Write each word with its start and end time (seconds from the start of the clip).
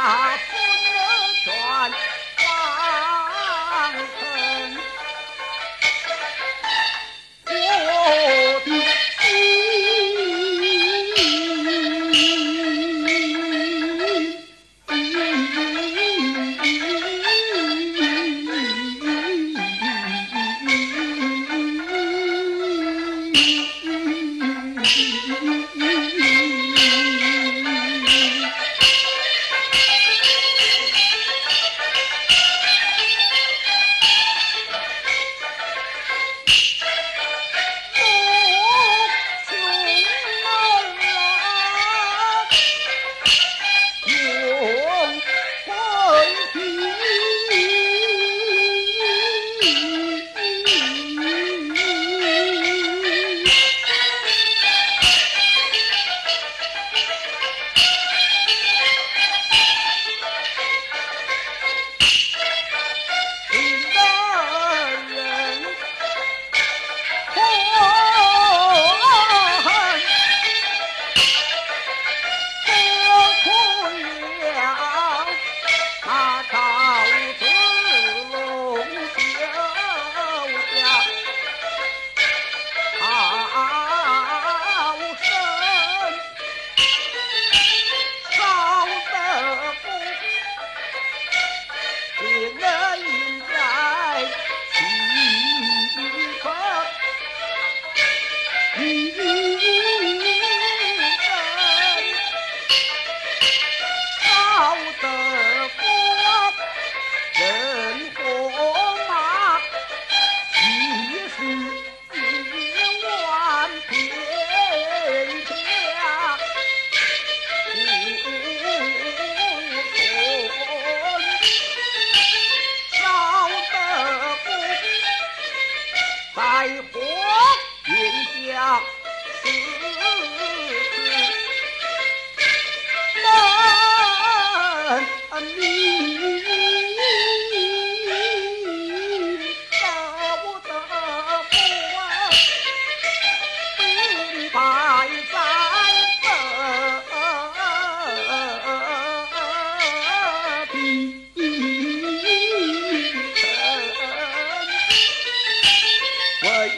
白 0.00 0.39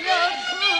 love. 0.01 0.72